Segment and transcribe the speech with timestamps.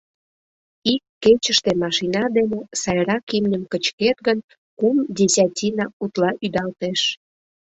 [0.93, 4.39] Ик кечыште машина дене— сайрак имньым кычкет гын—
[4.79, 7.01] кум десятина утла ӱдалтеш.